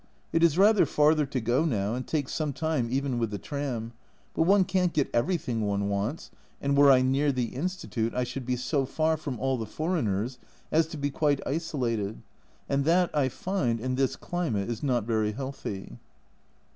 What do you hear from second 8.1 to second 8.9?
I should be so